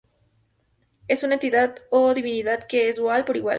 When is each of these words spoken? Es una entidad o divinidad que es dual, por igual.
Es 1.07 1.21
una 1.21 1.35
entidad 1.35 1.75
o 1.91 2.15
divinidad 2.15 2.65
que 2.65 2.89
es 2.89 2.95
dual, 2.95 3.23
por 3.23 3.37
igual. 3.37 3.49